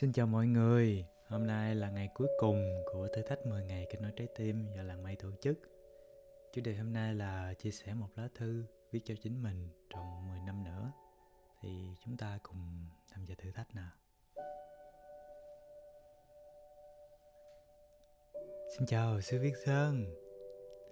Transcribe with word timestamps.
Xin 0.00 0.12
chào 0.12 0.26
mọi 0.26 0.46
người, 0.46 1.04
hôm 1.28 1.46
nay 1.46 1.74
là 1.74 1.90
ngày 1.90 2.08
cuối 2.14 2.28
cùng 2.38 2.84
của 2.92 3.08
thử 3.08 3.22
thách 3.22 3.46
10 3.46 3.64
ngày 3.64 3.86
kết 3.90 3.98
nối 4.00 4.12
trái 4.16 4.28
tim 4.36 4.66
do 4.76 4.82
làng 4.82 5.02
mây 5.02 5.16
tổ 5.16 5.30
chức. 5.40 5.58
Chủ 6.52 6.62
đề 6.64 6.74
hôm 6.74 6.92
nay 6.92 7.14
là 7.14 7.54
chia 7.54 7.70
sẻ 7.70 7.94
một 7.94 8.08
lá 8.16 8.28
thư 8.34 8.64
viết 8.92 9.00
cho 9.04 9.14
chính 9.22 9.42
mình 9.42 9.68
trong 9.90 10.28
10 10.28 10.40
năm 10.40 10.64
nữa. 10.64 10.92
Thì 11.60 11.94
chúng 12.04 12.16
ta 12.16 12.38
cùng 12.42 12.86
tham 13.10 13.24
gia 13.24 13.34
thử 13.38 13.50
thách 13.50 13.74
nào. 13.74 13.90
Xin 18.76 18.86
chào 18.86 19.20
sư 19.20 19.38
Viết 19.40 19.54
Sơn. 19.64 20.04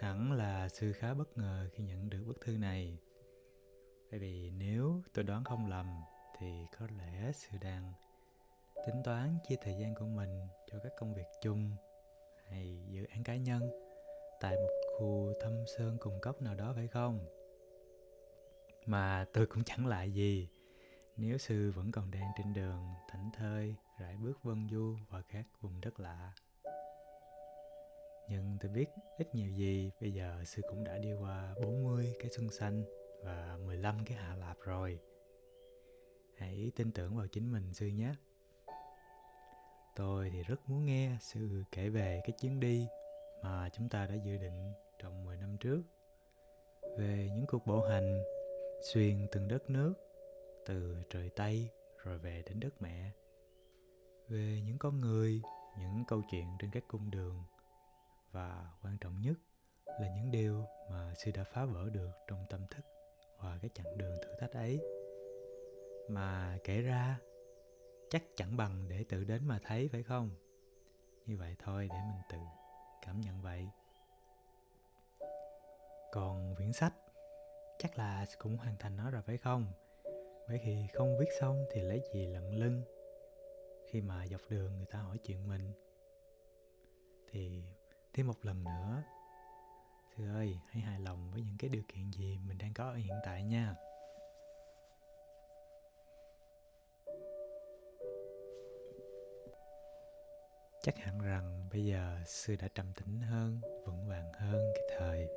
Hẳn 0.00 0.32
là 0.32 0.68
sư 0.68 0.92
khá 0.92 1.14
bất 1.14 1.38
ngờ 1.38 1.68
khi 1.72 1.84
nhận 1.84 2.10
được 2.10 2.24
bức 2.26 2.40
thư 2.40 2.58
này. 2.58 2.98
Bởi 4.10 4.20
vì 4.20 4.50
nếu 4.50 5.02
tôi 5.14 5.24
đoán 5.24 5.44
không 5.44 5.70
lầm 5.70 6.00
thì 6.38 6.66
có 6.78 6.86
lẽ 6.98 7.32
sư 7.32 7.58
đang 7.60 7.92
tính 8.86 9.02
toán 9.04 9.38
chia 9.48 9.56
thời 9.60 9.74
gian 9.74 9.94
của 9.94 10.06
mình 10.06 10.40
cho 10.72 10.78
các 10.78 10.92
công 10.98 11.14
việc 11.14 11.26
chung 11.42 11.70
hay 12.48 12.78
dự 12.88 13.04
án 13.04 13.24
cá 13.24 13.36
nhân 13.36 13.70
tại 14.40 14.56
một 14.56 14.70
khu 14.98 15.32
thâm 15.40 15.64
sơn 15.76 15.96
cùng 16.00 16.20
cốc 16.20 16.42
nào 16.42 16.54
đó 16.54 16.72
phải 16.76 16.88
không 16.88 17.26
mà 18.86 19.26
tôi 19.32 19.46
cũng 19.46 19.64
chẳng 19.64 19.86
lại 19.86 20.10
gì, 20.10 20.48
nếu 21.16 21.38
sư 21.38 21.72
vẫn 21.76 21.92
còn 21.92 22.10
đang 22.10 22.30
trên 22.38 22.52
đường, 22.54 22.84
thảnh 23.08 23.30
thơi, 23.36 23.74
rải 24.00 24.16
bước 24.16 24.42
vân 24.42 24.68
du 24.70 24.96
vào 25.10 25.22
các 25.28 25.44
vùng 25.60 25.80
đất 25.80 26.00
lạ 26.00 26.32
nhưng 28.28 28.56
tôi 28.60 28.70
biết 28.70 28.86
ít 29.18 29.34
nhiều 29.34 29.50
gì, 29.50 29.90
bây 30.00 30.12
giờ 30.12 30.42
sư 30.44 30.62
cũng 30.68 30.84
đã 30.84 30.98
đi 30.98 31.12
qua 31.12 31.54
40 31.62 32.14
cái 32.18 32.30
xuân 32.30 32.50
xanh 32.50 32.84
và 33.24 33.58
15 33.64 34.04
cái 34.04 34.18
hạ 34.18 34.36
lạp 34.36 34.56
rồi. 34.60 34.98
Hãy 36.36 36.72
tin 36.76 36.90
tưởng 36.92 37.16
vào 37.16 37.26
chính 37.26 37.52
mình 37.52 37.74
sư 37.74 37.86
nhé. 37.86 38.14
Tôi 39.96 40.30
thì 40.32 40.42
rất 40.42 40.56
muốn 40.66 40.84
nghe 40.86 41.16
sư 41.20 41.64
kể 41.72 41.88
về 41.88 42.20
cái 42.24 42.32
chuyến 42.40 42.60
đi 42.60 42.86
mà 43.42 43.68
chúng 43.72 43.88
ta 43.88 44.06
đã 44.06 44.14
dự 44.14 44.36
định 44.36 44.72
trong 44.98 45.24
10 45.24 45.36
năm 45.36 45.56
trước. 45.60 45.82
Về 46.98 47.28
những 47.34 47.46
cuộc 47.48 47.66
bộ 47.66 47.80
hành 47.80 48.24
xuyên 48.92 49.26
từng 49.32 49.48
đất 49.48 49.70
nước, 49.70 49.94
từ 50.66 50.96
trời 51.10 51.30
Tây 51.36 51.70
rồi 52.04 52.18
về 52.18 52.42
đến 52.46 52.60
đất 52.60 52.82
mẹ. 52.82 53.10
Về 54.28 54.60
những 54.66 54.78
con 54.78 55.00
người, 55.00 55.42
những 55.78 56.04
câu 56.08 56.22
chuyện 56.30 56.46
trên 56.58 56.70
các 56.70 56.84
cung 56.88 57.10
đường 57.10 57.42
và 58.32 58.72
quan 58.82 58.98
trọng 59.00 59.20
nhất 59.20 59.34
là 60.00 60.08
những 60.16 60.30
điều 60.30 60.64
mà 60.90 61.14
sư 61.14 61.30
đã 61.34 61.44
phá 61.44 61.64
vỡ 61.64 61.88
được 61.92 62.10
trong 62.28 62.44
tâm 62.50 62.60
thức 62.70 62.84
và 63.38 63.58
cái 63.62 63.70
chặng 63.74 63.98
đường 63.98 64.16
thử 64.22 64.30
thách 64.40 64.52
ấy. 64.52 64.80
Mà 66.08 66.58
kể 66.64 66.80
ra 66.80 67.18
chắc 68.14 68.22
chẳng 68.36 68.56
bằng 68.56 68.88
để 68.88 69.04
tự 69.08 69.24
đến 69.24 69.46
mà 69.46 69.58
thấy, 69.62 69.88
phải 69.92 70.02
không? 70.02 70.30
Như 71.26 71.36
vậy 71.36 71.56
thôi, 71.58 71.88
để 71.90 71.96
mình 72.08 72.22
tự 72.28 72.38
cảm 73.06 73.20
nhận 73.20 73.42
vậy. 73.42 73.68
Còn 76.12 76.54
quyển 76.56 76.72
sách, 76.72 76.94
chắc 77.78 77.98
là 77.98 78.26
cũng 78.38 78.56
hoàn 78.56 78.76
thành 78.78 78.96
nó 78.96 79.10
rồi, 79.10 79.22
phải 79.22 79.36
không? 79.36 79.72
Bởi 80.48 80.58
khi 80.64 80.86
không 80.94 81.18
viết 81.18 81.28
xong 81.40 81.64
thì 81.72 81.80
lấy 81.80 82.02
gì 82.14 82.26
lận 82.26 82.50
lưng? 82.50 82.82
Khi 83.90 84.00
mà 84.00 84.26
dọc 84.26 84.40
đường 84.48 84.76
người 84.76 84.86
ta 84.86 84.98
hỏi 84.98 85.18
chuyện 85.18 85.48
mình. 85.48 85.72
Thì 87.30 87.62
thêm 88.12 88.26
một 88.26 88.44
lần 88.44 88.64
nữa. 88.64 89.02
Sư 90.16 90.34
ơi, 90.34 90.58
hãy 90.68 90.82
hài 90.82 91.00
lòng 91.00 91.30
với 91.30 91.42
những 91.42 91.56
cái 91.58 91.70
điều 91.70 91.82
kiện 91.88 92.10
gì 92.10 92.38
mình 92.46 92.58
đang 92.58 92.74
có 92.74 92.84
ở 92.84 92.94
hiện 92.94 93.16
tại 93.24 93.44
nha. 93.44 93.74
Chắc 100.84 100.98
hẳn 100.98 101.18
rằng 101.18 101.68
bây 101.72 101.84
giờ 101.84 102.18
sư 102.26 102.56
đã 102.56 102.68
trầm 102.74 102.86
tĩnh 102.94 103.20
hơn, 103.20 103.60
vững 103.86 104.08
vàng 104.08 104.32
hơn 104.32 104.72
cái 104.74 104.98
thời 104.98 105.28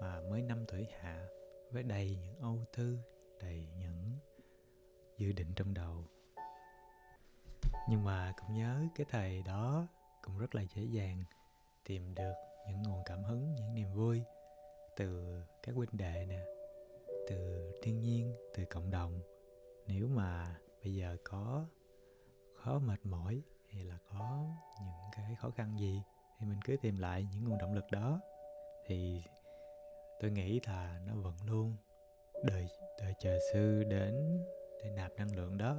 mà 0.00 0.20
mới 0.20 0.42
năm 0.42 0.64
tuổi 0.68 0.86
hạ, 1.00 1.28
với 1.70 1.82
đầy 1.82 2.18
những 2.22 2.36
âu 2.40 2.64
tư, 2.76 2.98
đầy 3.40 3.68
những 3.78 4.18
dự 5.18 5.32
định 5.32 5.52
trong 5.56 5.74
đầu. 5.74 6.04
Nhưng 7.88 8.04
mà 8.04 8.32
cũng 8.36 8.56
nhớ 8.56 8.82
cái 8.94 9.06
thời 9.10 9.42
đó 9.42 9.86
cũng 10.22 10.38
rất 10.38 10.54
là 10.54 10.62
dễ 10.62 10.82
dàng 10.82 11.24
tìm 11.84 12.14
được 12.14 12.34
những 12.68 12.82
nguồn 12.82 13.02
cảm 13.04 13.24
hứng, 13.24 13.54
những 13.54 13.74
niềm 13.74 13.92
vui 13.92 14.22
từ 14.96 15.40
các 15.62 15.74
huynh 15.74 15.90
đệ 15.92 16.26
nè, 16.28 16.44
từ 17.28 17.70
thiên 17.82 18.00
nhiên, 18.00 18.36
từ 18.54 18.64
cộng 18.64 18.90
đồng. 18.90 19.20
Nếu 19.86 20.08
mà 20.08 20.56
bây 20.82 20.94
giờ 20.94 21.16
có, 21.24 21.66
khó 22.54 22.78
mệt 22.78 23.06
mỏi 23.06 23.42
hay 23.72 23.84
là 23.84 23.98
có 24.10 24.46
những 24.80 25.10
cái 25.12 25.34
khó 25.34 25.50
khăn 25.50 25.78
gì 25.78 26.02
thì 26.38 26.46
mình 26.46 26.60
cứ 26.64 26.76
tìm 26.82 26.98
lại 26.98 27.26
những 27.32 27.44
nguồn 27.44 27.58
động 27.58 27.74
lực 27.74 27.90
đó. 27.90 28.20
Thì 28.86 29.22
tôi 30.20 30.30
nghĩ 30.30 30.60
là 30.66 31.00
nó 31.06 31.14
vẫn 31.14 31.34
luôn 31.46 31.76
đợi 32.44 32.68
đợi 33.00 33.14
chờ 33.18 33.38
sư 33.52 33.84
đến 33.84 34.44
để 34.82 34.90
nạp 34.90 35.12
năng 35.16 35.36
lượng 35.36 35.58
đó. 35.58 35.76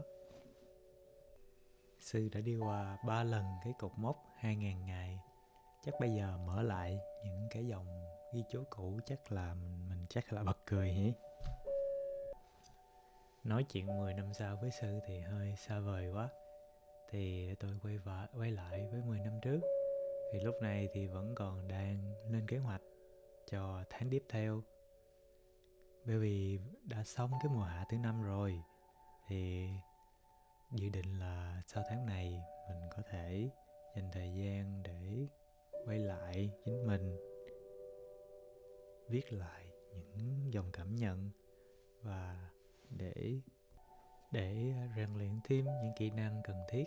Sư 2.00 2.29
đã 2.31 2.41
đi 2.41 2.55
qua 2.55 2.97
ba 3.07 3.23
lần 3.23 3.45
cái 3.63 3.73
cột 3.79 3.91
mốc 3.95 4.25
2.000 4.41 4.85
ngày. 4.85 5.19
Chắc 5.85 5.94
bây 6.00 6.09
giờ 6.09 6.38
mở 6.38 6.61
lại 6.61 7.00
những 7.25 7.47
cái 7.51 7.67
dòng 7.67 7.88
ghi 8.33 8.44
chú 8.50 8.63
cũ 8.69 9.00
chắc 9.06 9.31
là 9.31 9.53
mình, 9.53 9.89
mình 9.89 10.06
chắc 10.09 10.33
là 10.33 10.44
bật 10.44 10.57
cười 10.66 10.94
nhỉ 10.94 11.13
nói 13.44 13.63
chuyện 13.63 13.97
10 13.97 14.13
năm 14.13 14.33
sau 14.33 14.57
với 14.61 14.71
sư 14.71 15.00
thì 15.06 15.19
hơi 15.19 15.56
xa 15.56 15.79
vời 15.79 16.09
quá 16.13 16.29
thì 17.11 17.55
tôi 17.59 17.71
quay 17.83 17.97
vợ, 17.97 18.27
quay 18.37 18.51
lại 18.51 18.87
với 18.91 19.01
10 19.01 19.19
năm 19.19 19.33
trước. 19.41 19.59
Thì 20.31 20.39
lúc 20.39 20.55
này 20.61 20.87
thì 20.93 21.07
vẫn 21.07 21.35
còn 21.35 21.67
đang 21.67 22.13
lên 22.31 22.47
kế 22.47 22.57
hoạch 22.57 22.81
cho 23.51 23.83
tháng 23.89 24.09
tiếp 24.09 24.23
theo. 24.29 24.63
Bởi 26.05 26.17
vì 26.17 26.59
đã 26.83 27.03
xong 27.03 27.31
cái 27.43 27.51
mùa 27.53 27.63
hạ 27.63 27.85
thứ 27.89 27.97
năm 27.97 28.21
rồi, 28.21 28.61
thì 29.27 29.69
dự 30.71 30.89
định 30.89 31.19
là 31.19 31.61
sau 31.67 31.83
tháng 31.89 32.05
này 32.05 32.41
mình 32.69 32.89
có 32.95 33.01
thể 33.09 33.49
dành 33.95 34.09
thời 34.11 34.33
gian 34.33 34.83
để 34.83 35.27
quay 35.85 35.99
lại 35.99 36.49
chính 36.65 36.87
mình, 36.87 37.17
viết 39.09 39.33
lại 39.33 39.65
những 40.15 40.53
dòng 40.53 40.71
cảm 40.73 40.95
nhận 40.95 41.29
và 42.01 42.49
để 42.89 43.41
để 44.31 44.73
rèn 44.95 45.13
luyện 45.17 45.39
thêm 45.43 45.65
những 45.65 45.93
kỹ 45.97 46.09
năng 46.09 46.41
cần 46.43 46.55
thiết 46.69 46.85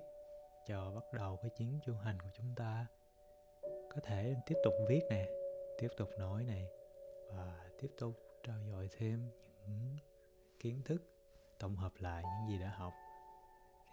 cho 0.66 0.90
bắt 0.94 1.04
đầu 1.12 1.36
cái 1.36 1.50
chuyến 1.50 1.78
du 1.86 1.94
hành 1.94 2.20
của 2.20 2.30
chúng 2.34 2.54
ta. 2.56 2.86
Có 3.62 4.00
thể 4.02 4.34
tiếp 4.46 4.56
tục 4.64 4.74
viết 4.88 5.00
nè, 5.10 5.28
tiếp 5.78 5.88
tục 5.96 6.08
nói 6.18 6.44
này, 6.44 6.66
và 7.28 7.70
tiếp 7.80 7.90
tục 7.98 8.14
trao 8.42 8.58
dồi 8.70 8.88
thêm 8.98 9.30
những 9.68 9.96
kiến 10.60 10.82
thức, 10.84 11.02
tổng 11.58 11.76
hợp 11.76 11.92
lại 11.98 12.22
những 12.24 12.48
gì 12.48 12.62
đã 12.64 12.68
học. 12.68 12.92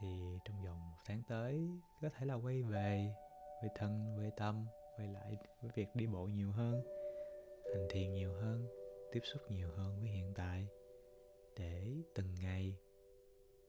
Thì 0.01 0.39
trong 0.45 0.63
vòng 0.65 0.89
một 0.91 0.97
tháng 1.05 1.21
tới, 1.27 1.69
có 2.01 2.09
thể 2.09 2.25
là 2.25 2.33
quay 2.33 2.63
về 2.63 3.15
về 3.63 3.69
thân 3.75 4.17
về 4.17 4.29
tâm, 4.37 4.65
quay 4.97 5.07
lại 5.07 5.37
với 5.61 5.71
việc 5.75 5.87
đi 5.95 6.07
bộ 6.07 6.25
nhiều 6.25 6.51
hơn, 6.51 6.81
hành 7.73 7.87
thiền 7.89 8.13
nhiều 8.13 8.33
hơn, 8.33 8.67
tiếp 9.11 9.21
xúc 9.23 9.41
nhiều 9.49 9.69
hơn 9.75 9.99
với 9.99 10.09
hiện 10.09 10.33
tại. 10.35 10.67
Để 11.57 11.95
từng 12.15 12.35
ngày 12.41 12.75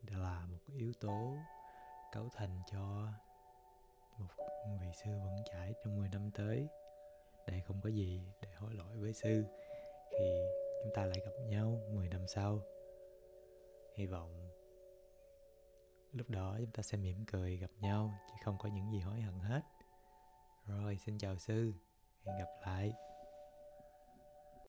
là 0.06 0.47
một 0.50 0.59
yếu 0.77 0.93
tố 1.00 1.37
cấu 2.12 2.28
thành 2.32 2.62
cho 2.72 3.09
một 4.19 4.26
vị 4.81 4.88
sư 5.04 5.10
vững 5.10 5.44
chãi 5.53 5.75
trong 5.84 5.97
10 5.97 6.09
năm 6.09 6.31
tới. 6.34 6.69
Để 7.47 7.60
không 7.60 7.81
có 7.81 7.88
gì 7.88 8.22
để 8.43 8.48
hối 8.56 8.75
lỗi 8.75 8.97
với 8.97 9.12
sư, 9.12 9.44
khi 10.10 10.41
chúng 10.82 10.93
ta 10.94 11.06
lại 11.06 11.21
gặp 11.25 11.32
nhau 11.48 11.81
10 11.93 12.09
năm 12.09 12.26
sau. 12.26 12.60
Hy 13.97 14.06
vọng 14.06 14.50
lúc 16.12 16.31
đó 16.31 16.56
chúng 16.59 16.71
ta 16.71 16.82
sẽ 16.82 16.98
mỉm 16.98 17.25
cười 17.26 17.57
gặp 17.57 17.71
nhau, 17.80 18.15
chứ 18.28 18.34
không 18.45 18.59
có 18.59 18.68
những 18.68 18.91
gì 18.92 19.01
hối 19.01 19.21
hận 19.21 19.39
hết. 19.41 19.63
Rồi, 20.66 20.98
xin 21.06 21.18
chào 21.18 21.39
sư, 21.39 21.72
hẹn 22.27 22.39
gặp 22.39 22.48
lại. 22.66 22.92